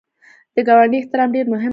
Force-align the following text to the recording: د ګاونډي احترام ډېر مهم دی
د 0.55 0.57
ګاونډي 0.67 0.97
احترام 0.99 1.29
ډېر 1.35 1.45
مهم 1.53 1.61
دی 1.63 1.69